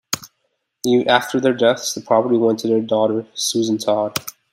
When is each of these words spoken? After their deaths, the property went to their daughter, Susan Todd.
After 1.05 1.39
their 1.39 1.53
deaths, 1.53 1.93
the 1.93 2.01
property 2.01 2.35
went 2.35 2.57
to 2.61 2.67
their 2.67 2.81
daughter, 2.81 3.27
Susan 3.35 3.77
Todd. 3.77 4.17